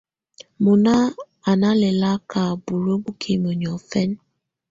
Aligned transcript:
Mɔnà 0.63 0.93
à 1.49 1.51
na 1.61 1.69
lɛ̀laka 1.81 2.41
buluǝ́ 2.63 2.99
bukimǝ 3.03 3.49
niɔ̀fɛna. 3.59 4.15